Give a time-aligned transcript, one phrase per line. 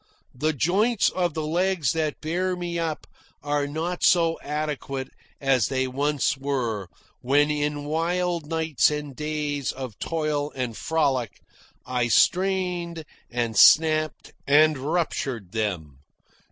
[0.33, 3.05] The joints of the legs that bear me up
[3.43, 6.89] are not so adequate as they once were,
[7.21, 11.39] when, in wild nights and days of toil and frolic,
[11.85, 15.99] I strained and snapped and ruptured them.